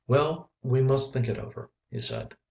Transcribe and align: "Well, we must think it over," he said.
"Well, 0.07 0.49
we 0.63 0.81
must 0.81 1.13
think 1.13 1.27
it 1.27 1.37
over," 1.37 1.69
he 1.91 1.99
said. 1.99 2.33